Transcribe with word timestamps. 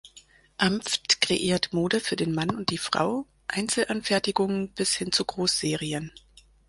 Amft 0.57 1.21
kreiert 1.21 1.73
Mode 1.73 1.99
für 1.99 2.15
den 2.15 2.33
Mann 2.33 2.49
und 2.49 2.71
die 2.71 2.79
Frau, 2.79 3.27
Einzelanfertigungen 3.47 4.71
bis 4.73 4.95
hin 4.95 5.11
zu 5.11 5.23
Großserien. 5.25 6.11